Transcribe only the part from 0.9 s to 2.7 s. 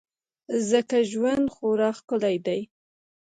ژوند خورا ښکلی دی.